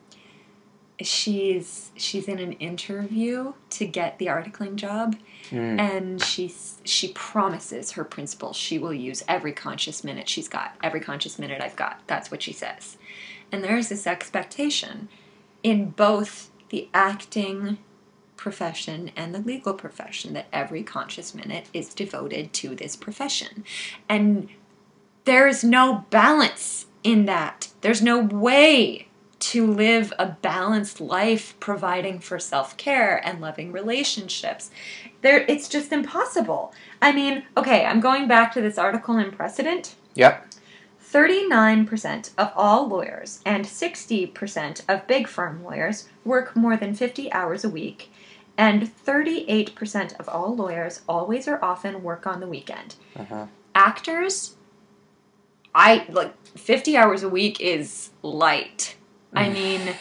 [1.01, 5.15] she's she's in an interview to get the articling job,
[5.51, 5.79] Mm.
[5.79, 10.99] and she's she promises her principal she will use every conscious minute she's got, every
[11.01, 12.01] conscious minute I've got.
[12.07, 12.97] That's what she says,
[13.51, 15.09] and there's this expectation
[15.63, 17.77] in both the acting
[18.37, 23.63] profession and the legal profession that every conscious minute is devoted to this profession.
[24.09, 24.49] And
[25.25, 27.69] there's no balance in that.
[27.81, 34.71] There's no way to live a balanced life providing for self-care and loving relationships.
[35.21, 36.73] There it's just impossible.
[37.01, 39.95] I mean, okay, I'm going back to this article in Precedent.
[40.15, 40.47] Yep.
[41.11, 47.63] 39% of all lawyers and 60% of big firm lawyers work more than 50 hours
[47.63, 48.11] a week,
[48.57, 52.95] and 38% of all lawyers always or often work on the weekend.
[53.15, 53.45] Uh-huh.
[53.75, 54.54] Actors,
[55.75, 58.95] I like 50 hours a week is light.
[59.33, 59.93] I mean,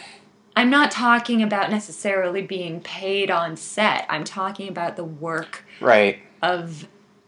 [0.54, 4.06] I'm not talking about necessarily being paid on set.
[4.08, 6.20] I'm talking about the work Right.
[6.40, 6.86] of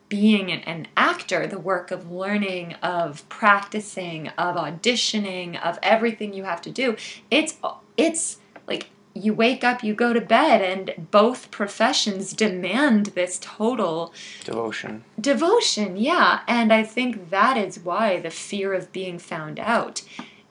[0.09, 6.45] being an, an actor, the work of learning, of practicing, of auditioning, of everything you
[6.45, 6.97] have to do.
[7.29, 7.57] It's
[7.97, 8.39] it's
[8.69, 14.13] like you wake up, you go to bed, and both professions demand this total
[14.45, 15.05] Devotion.
[15.21, 15.97] devotion.
[15.97, 20.03] Yeah, and I think that is why the fear of being found out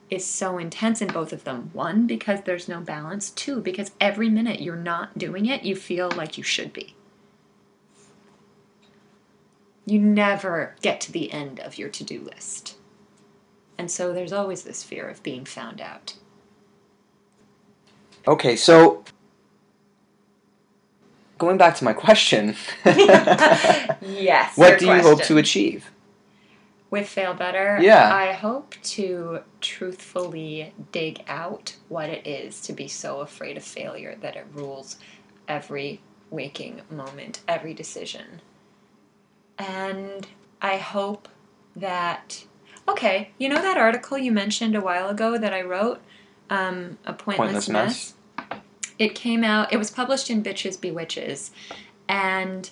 [0.09, 1.69] is so intense in both of them.
[1.73, 3.31] One, because there's no balance.
[3.31, 6.95] Two, because every minute you're not doing it, you feel like you should be.
[9.85, 12.75] You never get to the end of your to do list.
[13.77, 16.15] And so there's always this fear of being found out.
[18.27, 19.03] Okay, so
[21.37, 22.55] going back to my question,
[22.85, 24.57] yes.
[24.57, 25.91] what do you hope to achieve?
[26.89, 28.13] With Fail Better, Yeah.
[28.13, 34.15] I hope to truthfully dig out what it is to be so afraid of failure
[34.21, 34.97] that it rules
[35.47, 38.41] every waking moment, every decision.
[39.57, 40.27] And
[40.61, 41.27] I hope
[41.75, 42.45] that.
[42.87, 46.01] Okay, you know that article you mentioned a while ago that I wrote?
[46.49, 48.13] Um, a Pointless, Pointless Mess?
[48.97, 51.51] It came out, it was published in Bitches Be Witches.
[52.07, 52.69] And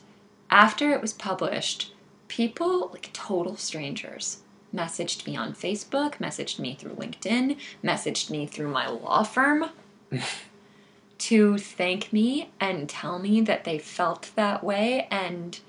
[0.49, 1.93] after it was published,
[2.28, 4.39] people, like total strangers,
[4.74, 9.65] messaged me on Facebook, messaged me through LinkedIn, messaged me through my law firm
[11.17, 15.59] to thank me and tell me that they felt that way and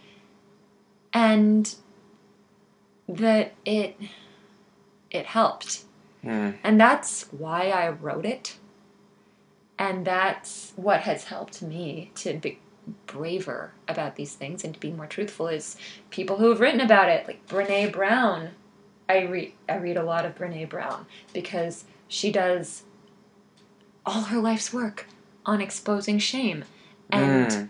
[1.13, 1.77] and
[3.09, 3.97] that it
[5.11, 5.85] it helped.
[6.25, 6.51] Hmm.
[6.65, 8.57] And that's why I wrote it.
[9.79, 12.59] And that's what has helped me to be
[13.07, 15.77] braver about these things and to be more truthful is
[16.11, 18.51] people who have written about it, like Brene Brown.
[19.09, 22.85] I read I read a lot of Brene Brown because she does
[24.07, 25.07] all her life's work
[25.47, 26.65] on exposing shame
[27.11, 27.69] and Mm.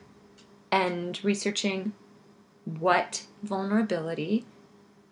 [0.73, 1.93] and researching
[2.65, 4.45] what vulnerability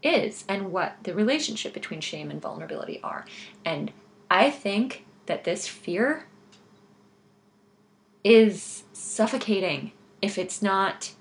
[0.03, 3.25] is and what the relationship between shame and vulnerability are.
[3.65, 3.93] And
[4.31, 6.27] I think that this fear
[8.25, 11.13] is suffocating if it's not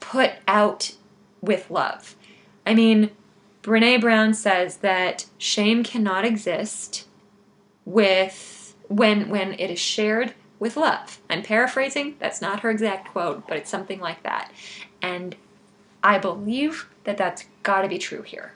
[0.00, 0.94] put out
[1.40, 2.16] with love.
[2.66, 3.10] I mean,
[3.62, 7.06] Brene Brown says that shame cannot exist
[7.84, 11.20] with when when it is shared with love.
[11.28, 14.52] I'm paraphrasing, that's not her exact quote, but it's something like that.
[15.02, 15.36] And
[16.04, 18.52] I believe that that's got to be true here.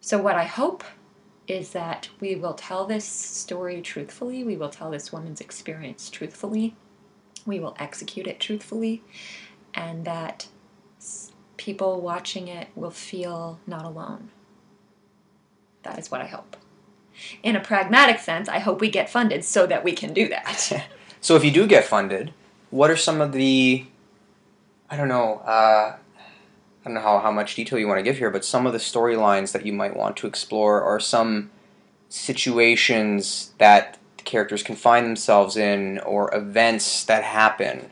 [0.00, 0.82] So what I hope
[1.46, 6.74] is that we will tell this story truthfully, we will tell this woman's experience truthfully,
[7.44, 9.02] we will execute it truthfully,
[9.74, 10.46] and that
[11.58, 14.30] people watching it will feel not alone.
[15.82, 16.56] That is what I hope.
[17.42, 20.88] In a pragmatic sense, I hope we get funded so that we can do that.
[21.20, 22.32] So if you do get funded,
[22.70, 23.84] what are some of the,
[24.88, 25.96] I don't know, uh,
[26.84, 28.72] I don't know how, how much detail you want to give here, but some of
[28.72, 31.50] the storylines that you might want to explore are some
[32.08, 37.90] situations that the characters can find themselves in or events that happen.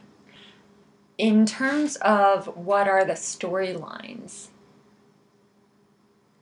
[1.19, 4.49] In terms of what are the storylines,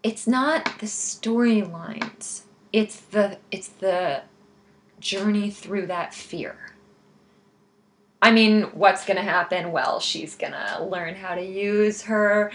[0.02, 2.42] it's not the storylines.
[2.72, 4.22] It's the it's the
[5.00, 6.73] journey through that fear.
[8.24, 9.70] I mean, what's going to happen?
[9.70, 12.50] Well, she's going to learn how to use her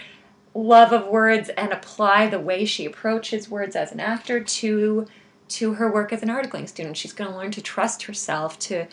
[0.55, 5.05] love of words and apply the way she approaches words as an actor to
[5.49, 6.97] to her work as an articling student.
[6.97, 8.87] She's going to learn to trust herself to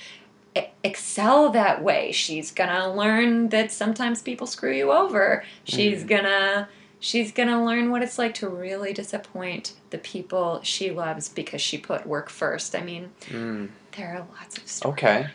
[0.85, 2.13] excel that way.
[2.13, 5.45] She's going to learn that sometimes people screw you over.
[5.65, 6.09] She's Mhm.
[6.09, 6.69] going to
[6.99, 11.61] she's going to learn what it's like to really disappoint the people she loves because
[11.61, 12.75] she put work first.
[12.75, 13.69] I mean, Mm.
[13.97, 14.93] there are lots of stories.
[14.95, 15.27] Okay.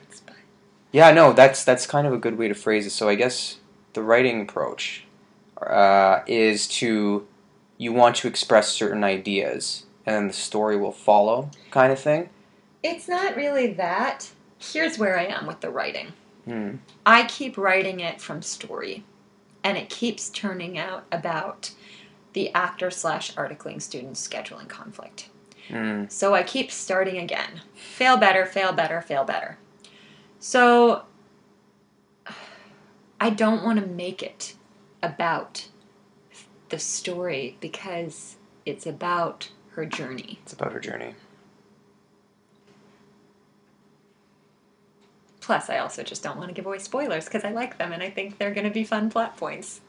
[0.91, 2.91] Yeah, no, that's that's kind of a good way to phrase it.
[2.91, 3.57] So I guess
[3.93, 5.05] the writing approach
[5.61, 7.27] uh, is to
[7.77, 12.29] you want to express certain ideas, and then the story will follow, kind of thing.
[12.83, 14.29] it's not really that.
[14.59, 16.13] Here's where I am with the writing.
[16.45, 16.75] Hmm.
[17.05, 19.03] I keep writing it from story,
[19.63, 21.71] and it keeps turning out about
[22.33, 25.29] the actor slash articling student scheduling conflict.
[25.67, 26.05] Hmm.
[26.09, 27.61] So I keep starting again.
[27.73, 29.57] Fail better, fail better, fail better.
[30.41, 31.03] So
[33.19, 34.55] I don't want to make it
[35.03, 35.67] about
[36.69, 40.39] the story because it's about her journey.
[40.41, 41.13] It's about her journey.
[45.41, 48.01] Plus, I also just don't want to give away spoilers because I like them and
[48.01, 49.81] I think they're going to be fun plot points.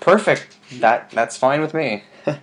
[0.00, 0.56] Perfect.
[0.80, 2.02] That that's fine with me.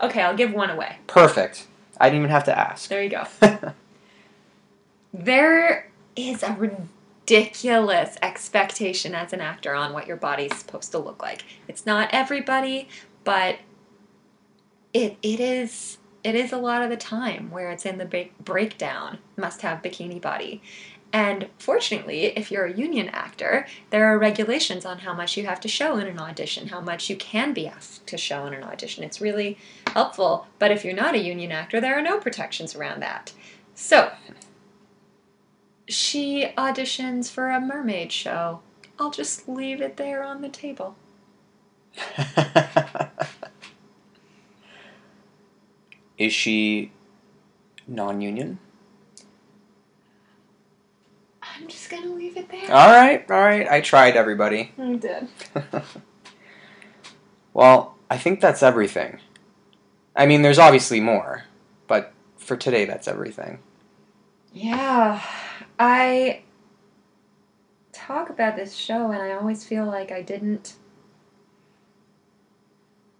[0.00, 0.98] Okay, I'll give one away.
[1.06, 1.66] Perfect.
[2.00, 2.88] I didn't even have to ask.
[2.88, 3.24] There you go.
[5.14, 11.22] there is a ridiculous expectation as an actor on what your body's supposed to look
[11.22, 11.44] like.
[11.68, 12.88] It's not everybody,
[13.22, 13.58] but
[14.92, 19.18] it it is it is a lot of the time where it's in the breakdown
[19.36, 20.60] must have bikini body.
[21.12, 25.60] And fortunately, if you're a union actor, there are regulations on how much you have
[25.60, 28.64] to show in an audition, how much you can be asked to show in an
[28.64, 29.04] audition.
[29.04, 29.56] It's really
[29.92, 30.48] helpful.
[30.58, 33.32] But if you're not a union actor, there are no protections around that.
[33.76, 34.10] So,
[35.88, 38.60] she auditions for a mermaid show.
[38.98, 40.96] I'll just leave it there on the table.
[46.18, 46.92] Is she
[47.86, 48.58] non-union?
[51.42, 52.70] I'm just gonna leave it there.
[52.72, 53.68] All right, all right.
[53.68, 54.72] I tried, everybody.
[54.78, 55.28] I did.
[57.52, 59.18] well, I think that's everything.
[60.16, 61.44] I mean, there's obviously more,
[61.86, 63.58] but for today, that's everything.
[64.52, 65.20] Yeah,
[65.78, 66.42] I
[67.92, 70.74] talk about this show, and I always feel like I didn't.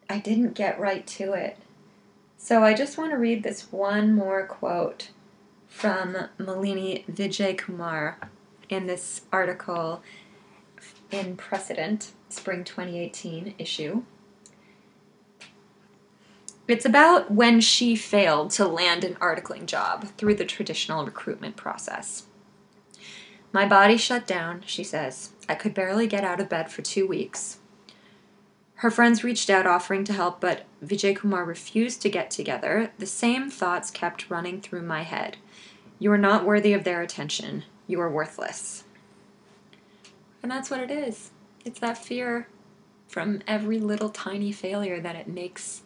[0.08, 1.56] I didn't get right to it.
[2.36, 5.10] So I just want to read this one more quote
[5.66, 8.18] from Malini Vijay Kumar
[8.68, 10.02] in this article
[11.10, 14.02] in Precedent, Spring 2018 issue.
[16.68, 22.24] It's about when she failed to land an articling job through the traditional recruitment process.
[23.54, 25.30] My body shut down, she says.
[25.48, 27.58] I could barely get out of bed for two weeks.
[28.78, 32.90] Her friends reached out offering to help, but Vijay Kumar refused to get together.
[32.98, 35.36] The same thoughts kept running through my head.
[36.00, 37.62] You are not worthy of their attention.
[37.86, 38.82] You are worthless.
[40.42, 41.30] And that's what it is.
[41.64, 42.48] It's that fear
[43.06, 45.82] from every little tiny failure that it makes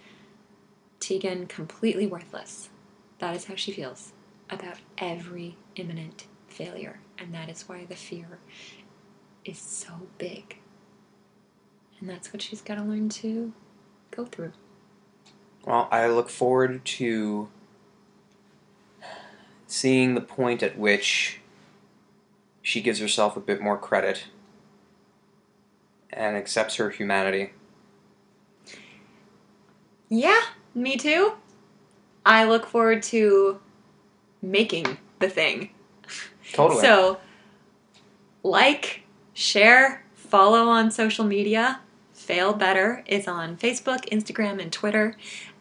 [1.00, 2.70] Tegan completely worthless.
[3.18, 4.14] That is how she feels
[4.48, 6.27] about every imminent
[6.58, 6.98] failure.
[7.18, 8.38] And that is why the fear
[9.44, 10.58] is so big.
[12.00, 13.52] And that's what she's got to learn to
[14.10, 14.52] go through.
[15.64, 17.48] Well, I look forward to
[19.66, 21.40] seeing the point at which
[22.62, 24.24] she gives herself a bit more credit
[26.10, 27.52] and accepts her humanity.
[30.08, 30.40] Yeah,
[30.74, 31.34] me too.
[32.24, 33.60] I look forward to
[34.42, 35.70] making the thing.
[36.52, 36.80] Totally.
[36.80, 37.18] So,
[38.42, 39.02] like,
[39.34, 41.80] share, follow on social media.
[42.12, 45.16] Fail Better is on Facebook, Instagram, and Twitter.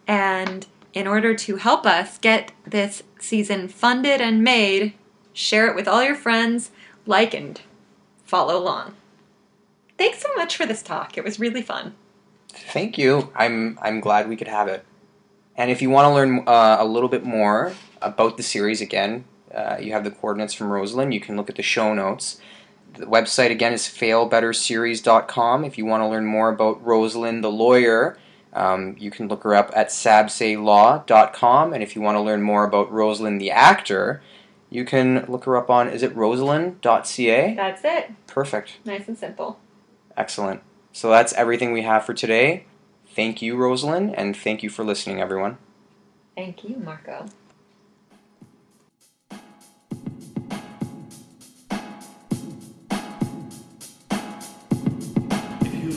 [0.07, 4.93] And in order to help us get this season funded and made,
[5.33, 6.71] share it with all your friends,
[7.05, 7.61] like, and
[8.25, 8.95] follow along.
[9.97, 11.17] Thanks so much for this talk.
[11.17, 11.95] It was really fun.
[12.49, 13.31] Thank you.
[13.35, 14.85] I'm I'm glad we could have it.
[15.55, 19.25] And if you want to learn uh, a little bit more about the series, again,
[19.57, 21.13] uh, you have the coordinates from Roselyn.
[21.13, 22.39] You can look at the show notes.
[22.93, 25.65] the website again is failbetterseries.com.
[25.65, 28.17] If you want to learn more about Roselyn the lawyer,
[28.53, 31.73] um, you can look her up at sabsaylaw.com.
[31.73, 34.21] And if you want to learn more about Roselyn the actor,
[34.69, 37.55] you can look her up on, is it roselyn.ca?
[37.55, 38.11] That's it.
[38.27, 38.77] Perfect.
[38.85, 39.59] Nice and simple.
[40.15, 40.61] Excellent.
[40.91, 42.65] So that's everything we have for today.
[43.15, 45.57] Thank you, Roselyn, and thank you for listening, everyone.
[46.35, 47.27] Thank you, Marco.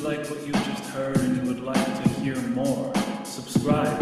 [0.03, 2.92] like what you just heard and you would like to hear more,
[3.24, 3.99] subscribe.